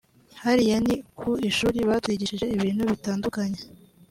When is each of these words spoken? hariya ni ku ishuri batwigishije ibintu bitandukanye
hariya 0.43 0.77
ni 0.85 0.95
ku 1.17 1.29
ishuri 1.49 1.79
batwigishije 1.89 2.45
ibintu 2.55 2.81
bitandukanye 2.91 3.59